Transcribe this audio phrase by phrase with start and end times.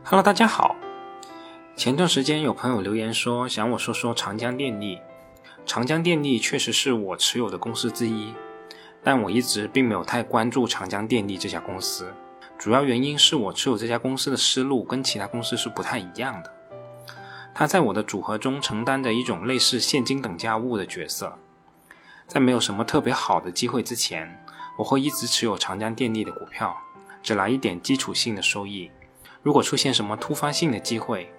[0.00, 0.74] Hello，大家好。
[1.76, 4.98] 前段时间有朋友留言说想我说说长江电力。
[5.64, 8.34] 长江电力确实是我持有的公司之一，
[9.02, 12.12] 但我一直并没有太关注长江电力这家公司。
[12.58, 16.52] 主要原因是我持有这家公司的思路跟其他公司是不太一样的。
[17.54, 21.38] 它在我的组合中承担着一种类似现金等价物的角色。
[22.26, 24.42] 在没有什么特别好的机会之前，
[24.78, 26.74] 我会一直持有长江电力的股票，
[27.22, 28.90] 只拿一点基础性的收益。
[29.42, 31.32] 如果出现什么突发性的机会，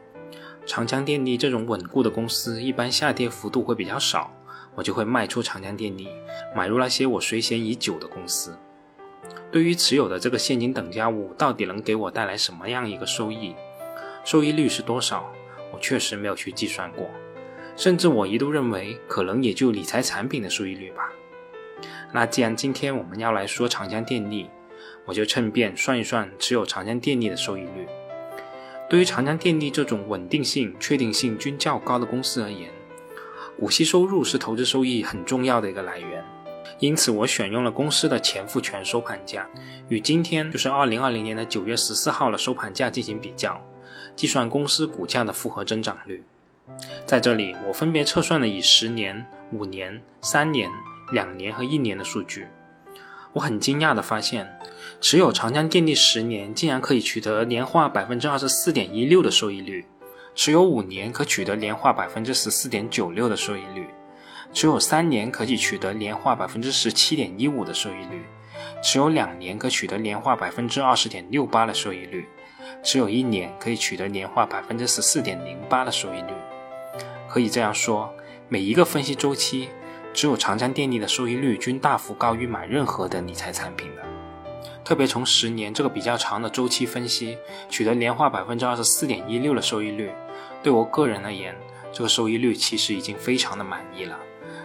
[0.66, 4.32] 长江电力这种稳固的公司一般下跌幅度会比较少，
[4.76, 6.10] 我就会卖出长江电力，
[6.56, 8.58] 买入那些我垂涎已久的公司。
[9.52, 13.56] 对于持有的这个现金等价物到底能给我带来什么样一个收益，
[14.26, 15.32] 收益率是多少，
[15.72, 17.10] 我确实没有去计算过，
[17.78, 21.10] 甚至我一度认为可能也就理财产品的收益率吧。
[22.12, 24.50] 那既然今天我们要来说长江电力，
[25.06, 27.88] 我就趁便算一算持有长江电力的收益率。
[28.90, 32.70] 对于长江电力这种稳定性、确定性均较高的公司而言，
[33.60, 36.24] 股息收入是投资收益很重要的一个来源。
[36.80, 39.48] 因此，我选用了公司的前复权收盘价，
[39.90, 43.62] 与今天就是二零二零年的九月十四号的收盘价进行比较，
[44.16, 46.24] 计算公司股价的复合增长率。
[47.06, 50.70] 在这里，我分别测算了以十年、五年、三年、
[51.12, 52.48] 两年和一年的数据。
[53.34, 54.48] 我很惊讶地发现，
[55.02, 59.86] 持有长江电力十年竟然可以取得年化百分之二十四点一六的收益率，
[60.36, 63.88] 持有五年可取得年化百分之十四点九六的收益率，
[64.54, 68.22] 持有三年可以取得年化百分之十七点一五的收益率，
[68.84, 72.28] 持有两年可取得年化百分之二十点六八的收益率，
[72.84, 76.34] 持有一年可以取得年化百分之十四点零八的收益率。
[77.28, 78.14] 可以这样说，
[78.48, 79.70] 每一个分析周期。
[80.14, 84.04] 只有长江电力的收益率均大幅高于买任何的理财产品的，
[84.86, 87.38] 特别从十年这个比较长的周期分析，
[87.68, 90.12] 取得年化百分之二十四点一六的收益率，
[90.62, 91.56] 对我个人而言，
[91.92, 94.18] 这个收益率其实已经非常的满意了，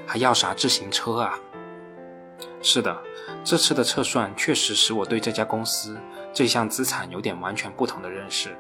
[0.06, 1.38] 还要啥自行车啊？
[2.60, 3.03] 是的，
[3.42, 5.97] 这次的测算确实使我对这家公司
[6.32, 8.54] 这项资产有点完全不同的认识。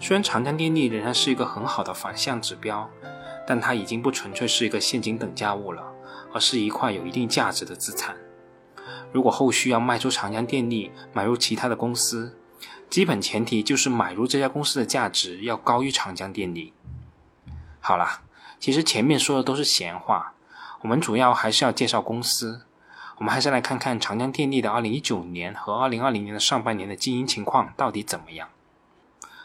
[0.00, 2.90] 虽然长江电力仍然是一个很好的反向指标，
[3.46, 5.82] 但它已经不纯粹是一个现金等价物了。
[6.38, 8.16] 是一块有一定价值的资产。
[9.12, 12.38] 如果后续要卖出长江电力，买入其他的公司，
[12.90, 16.72] 基本前提就是买入这家公司的价值要高于长江电力。
[17.80, 18.22] 好了，
[18.60, 20.34] 其实前面说的都是闲话，
[20.82, 22.62] 我们主要还是要介绍公司。
[23.16, 28.48] 我们还是来看看长江电力的2019年和2020年的上半年的经营情况到底怎么样。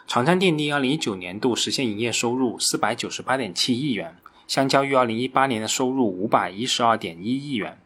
[0.06, 4.16] 长江电力2019年度实现营业收入498.7亿元。
[4.46, 7.80] 相较于2018年的收入512.1亿元，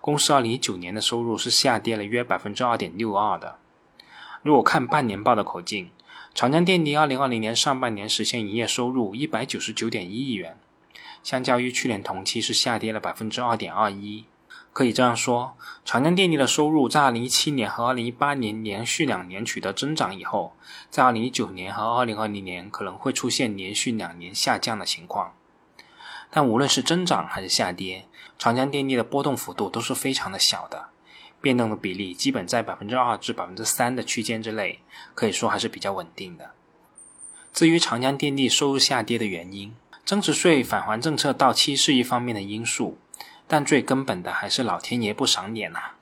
[0.00, 3.58] 公司2019年的收入是下跌了约2.62%的。
[4.42, 5.90] 如果看半年报的口径，
[6.34, 10.56] 长江电力2020年上半年实现营业收入199.1亿元，
[11.22, 14.24] 相较于去年同期是下跌了2.21%。
[14.72, 20.56] 可以这样说，长江电力的收入在2017年和2018年连续两年取得增长以后，
[20.90, 25.32] 在2019年和2020年可能会出现连续两年下降的情况。
[26.30, 28.06] 但无论是增长还是下跌，
[28.38, 30.88] 长江电力的波动幅度都是非常的小的，
[31.40, 34.80] 变动的比例基本在百分之二至百分之三的区间之内，
[35.14, 36.50] 可以说还是比较稳定的。
[37.52, 39.74] 至于长江电力收入下跌的原因，
[40.04, 42.98] 增值税返还政策到期是一方面的因素，
[43.46, 45.92] 但最根本的还是老天爷不赏脸呐。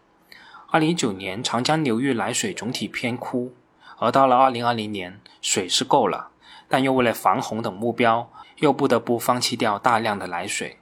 [0.71, 3.53] 二零一九年长江流域来水总体偏枯，
[3.99, 6.31] 而到了二零二零年水是够了，
[6.69, 8.31] 但又为了防洪等目标。
[8.59, 10.79] 又不得不放弃掉大量的来水，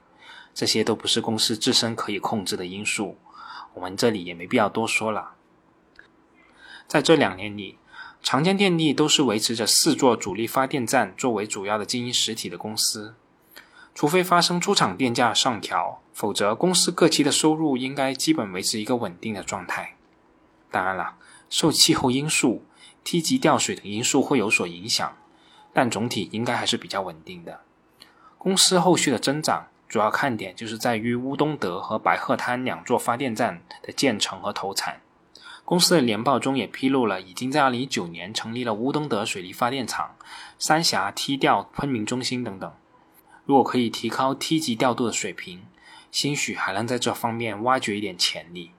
[0.53, 3.17] 这些都不是公司自身可以控制的因素，
[3.73, 5.31] 我们这里也没必要多说了。
[6.87, 7.79] 在这两年里，
[8.21, 13.15] 长江电力都是维持着四座主力发电站作为主要的经营实体的公司，
[13.95, 19.95] 除非发生出厂电价上调，否则公司各期的收入应该基本维持一个稳定的状态。
[20.69, 21.15] 当然了，
[21.49, 22.63] 受气候因素、
[23.03, 25.17] 梯级调水等因素会有所影响，
[25.73, 27.61] 但总体应该还是比较稳定的。
[28.37, 35.01] 公司后续的增长主要看点就是在于乌东德和白鹤滩两座发电站的建成和投产。
[35.63, 40.15] 公司的年报中也披露了，已经在2019年成立了乌东德水利发电厂、
[40.57, 42.73] 三峡梯调昆明中心等等。
[43.45, 45.63] 如果可以提高梯级调度的水平，
[46.11, 48.71] 兴许还能在这方面挖掘一点潜力。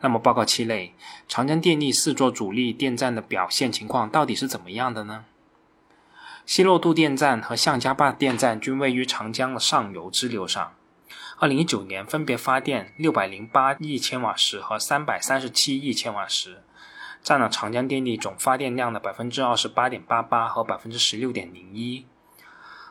[0.00, 0.94] 那么报告期内，
[1.28, 5.24] 长江电力四座主力电站的表现情况到底是怎么样的呢？
[6.46, 10.74] 西洛渡电站和向家坝电站均位于长江的上游支流上。
[11.38, 16.62] 二零一九年分别发电六百零八亿千瓦时和三百三十七亿千瓦时，
[17.22, 22.06] 占了长江电力总发电量的百分之二十八点八八和百分之十六点零一。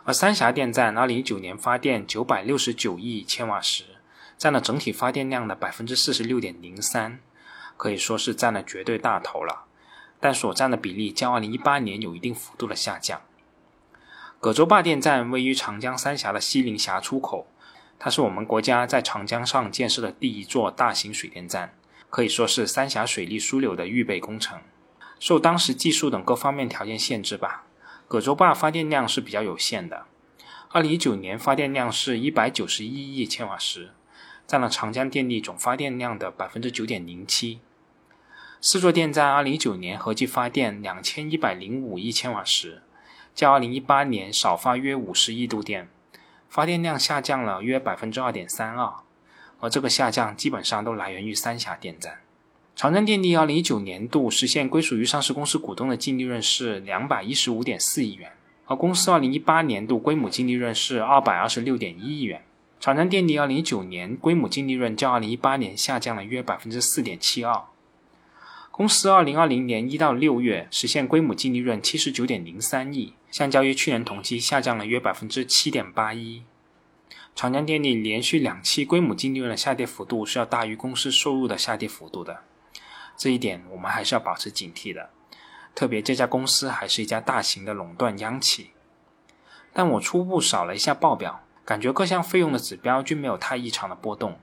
[0.04, 3.86] 而三峡电站二零一九年发电九百六十九亿千瓦时，
[4.38, 7.20] 占了整体发电量的百分之四十六点零三，
[7.78, 9.66] 可以说是占了绝对大头了。
[10.20, 13.22] 但所占的比例较二零一八年有一定幅度的下降。
[14.44, 17.48] 葛洲坝电站位于长江三峡的西陵峡出口，
[17.98, 21.74] 它是我们国家在长江上建设的第一座大型水电站，
[22.10, 24.60] 可以说是三峡水利枢纽的预备工程。
[25.18, 27.64] 受当时技术等各方面条件限制吧。
[28.10, 30.08] 葛洲坝发电量是比较有限的，
[30.72, 33.92] 二零一九年发电量是一百九十一亿千瓦时，
[34.46, 37.62] 占了长江电力总发电量的百分之九点零七。
[38.60, 42.84] 四座电站二零一九年合计发电两千一百零五亿千瓦时，
[43.36, 45.88] 较二零一八年少发约五十亿度电，
[46.50, 48.94] 发电量下降了约百分之二点三二，
[49.60, 52.20] 而这个下降基本上都来源于三峡电站。
[52.76, 58.32] 长江电力二零一九年度实现归属于上市公司股东的净利润是两百一十五点四亿元，
[58.66, 62.42] 而公司二零一八年度归母净利润是二百二十六点一亿元。
[62.80, 67.64] 长江电力二零一九年归母净利润较二零一八年下降了约百分之四点七二。
[68.72, 76.44] 公司二零二零年一到六月实现归母净利润七十九点零三亿，相较于去年同期下降了约百分之七点八一。
[77.34, 82.42] 长江电力连续两期归母净利润的下跌幅度是要大于公司收入的下跌幅度的。
[83.18, 85.10] 这一点我们还是要保持警惕的，
[85.74, 88.70] 特别这家公司还是一家大型的垄断央企。
[89.74, 94.38] 但我初步扫了一下报表，感觉各项费用的指标均没有太异常的波动，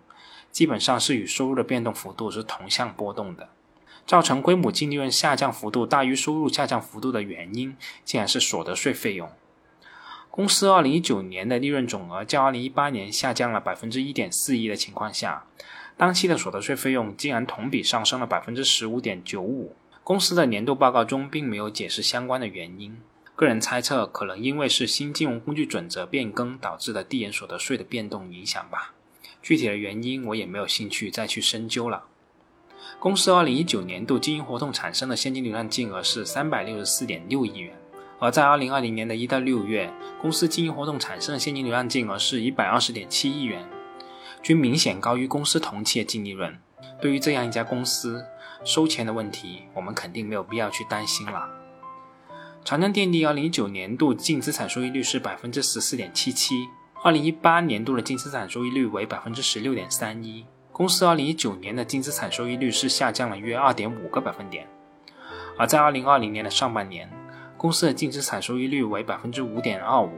[0.51, 3.51] 基本上是与收入的变动幅度是同向波动的。
[4.07, 9.31] 造成归母净利润下降幅度大于收入下降幅度的原因，竟然是所得税费用。
[10.31, 15.45] 公司二零一九年的利润总额较二零一八年下降了百分之一点四一的情况下。
[15.97, 22.99] 当期的所得税费用竟然同比上升了百分之十五点九五，公司的年度报告中并没有解释相关的原因。
[23.37, 28.95] 个人猜测，可能因为是新金融工具准则变更导致的递延所得税的变动影响吧。
[29.43, 32.05] 具体的原因我也没有兴趣再去深究了。
[33.01, 37.75] 公司二零一九年度经营活动产生的现金流量净额是三百六十四点六亿元，
[38.19, 43.67] 而在二零二零年的一到六月，公司经营活动产生的现金流量净额是一百二十点七亿元。
[44.43, 46.55] 均明显高于公司同期的净利润。
[47.01, 48.23] 对于这样一家公司，
[48.65, 51.49] 收钱的问题，我们肯定没有必要去担心了。
[52.63, 56.67] 长江电力二零一九年度净资产收益率是百分之十四点七七，
[57.03, 60.45] 二零一八年度的净资产收益率为百分之十六点三一。
[60.81, 64.67] 公司二零一九年的净资产收益率是下降了约二点五个百分点，
[65.59, 67.07] 而在二零二零年的上半年，
[67.59, 70.11] 公司的净资产收益率为百分之五点二五，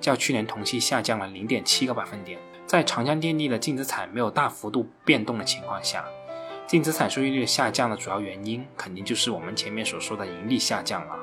[0.00, 2.38] 较去年同期下降了零点七个百分点。
[2.66, 6.02] 在长江电力的净资产没有大幅度变动的情况下，
[6.66, 11.14] 净资产收益率下降的主要原因，肯定就是我们前面所说的盈利下降了。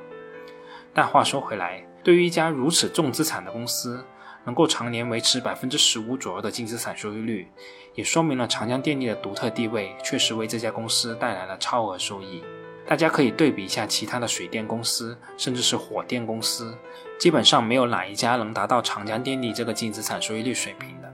[0.94, 4.06] 但话说回来，对于一家如此重资产的公司，
[4.48, 7.48] 能够常年维持百分之十五左右的净资产收益率，
[7.94, 12.42] 也说明了长江电力的独特地位确实为这家公司带来了超额收益。
[12.88, 16.74] 大家可以对比一下其他的水电公司，甚至是火电公司，
[17.20, 21.14] 基本上没有哪一家能达到长江电力这个净资产收益率水平的。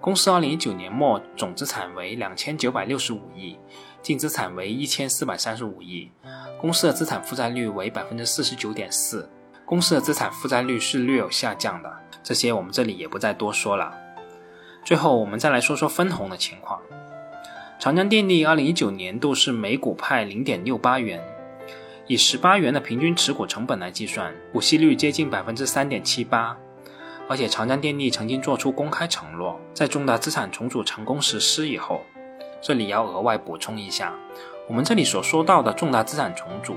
[0.00, 3.58] 公司二零一九年末总资产为两千九百六十五亿，
[4.00, 6.08] 净资产为一千四百三十五亿。
[6.60, 9.28] 公司的资产负债率为百分之四十九点四，
[9.68, 11.92] 公司的资产负债率是略有下降的。
[12.22, 13.92] 这些我们这里也不再多说了。
[14.82, 16.80] 最后我们再来说说分红的情况。
[17.78, 21.22] 长江电力二零一九年度是每股派零点六八元，
[22.06, 26.56] 以十八元的平均持股成本来计算，股息率接近百分之三点七八。
[27.28, 32.00] 而且长江电力曾经做出公开承诺，在重大资产重组成功实施以后，
[32.62, 34.14] 这里要额外补充一下，
[34.66, 36.74] 我们这里所说到的重大资产重组，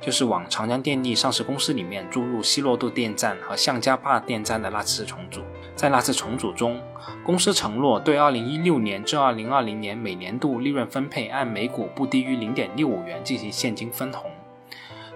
[0.00, 5.42] 就是往长江电力上市公司里面注入希洛渡电站和向家坝电站的那次重组。
[5.76, 6.80] 在那次重组中，
[7.24, 14.30] 公司承诺对2016年至2020年每年度利润分配按每股不低于0.65元进行现金分红。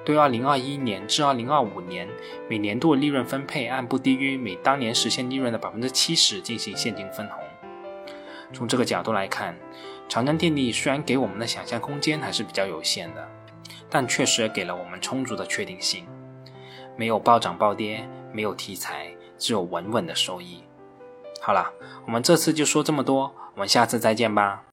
[0.05, 2.07] 对2021年至2025年
[2.47, 7.43] 每年度利润分配按不低于每当年实现利润的百分之七十进行现金分红。
[8.53, 9.57] 从这个角度来看，
[10.09, 13.27] 长江电力虽然给我们的想象空间还是比较有限的，
[13.95, 16.05] 但确实也给了我们充足的确定性。
[16.97, 20.65] 没有暴涨暴跌，没有题材，只有稳稳的收益。
[21.41, 21.71] 好了，
[22.05, 24.63] 我们这次就说这么多，我们下次再见吧。